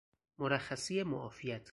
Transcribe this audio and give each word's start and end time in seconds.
مرخصی 0.39 1.03
معافیت 1.03 1.69